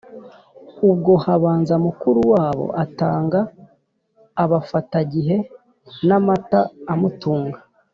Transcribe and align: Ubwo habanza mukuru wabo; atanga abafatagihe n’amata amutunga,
Ubwo 0.89 1.11
habanza 1.25 1.75
mukuru 1.85 2.21
wabo; 2.33 2.65
atanga 2.83 3.39
abafatagihe 4.43 5.37
n’amata 6.07 6.59
amutunga, 6.93 7.59